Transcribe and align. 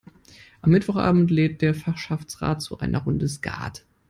Am 0.63 0.71
Mittwochabend 0.71 1.29
lädt 1.29 1.61
der 1.61 1.75
Fachschaftsrat 1.75 2.63
zu 2.63 2.79
einer 2.79 3.03
Runde 3.03 3.29
Skat. 3.29 3.85